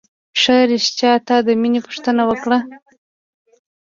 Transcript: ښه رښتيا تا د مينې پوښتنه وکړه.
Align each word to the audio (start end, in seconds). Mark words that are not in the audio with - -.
ښه 0.41 0.55
رښتيا 0.71 1.13
تا 1.27 1.35
د 1.47 1.49
مينې 1.61 1.79
پوښتنه 1.85 2.21
وکړه. 2.29 2.57